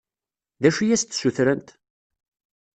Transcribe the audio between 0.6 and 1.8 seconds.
D acu i as-d-ssutrent?